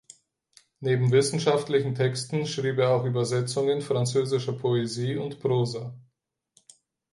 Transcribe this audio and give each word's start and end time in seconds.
Neben 0.79 1.11
wissenschaftlichen 1.11 1.93
Texten 1.93 2.47
schrieb 2.47 2.79
er 2.79 2.89
auch 2.89 3.05
Übersetzungen 3.05 3.81
französischer 3.81 4.53
Poesie 4.53 5.15
und 5.17 5.39
Prosa. 5.39 5.95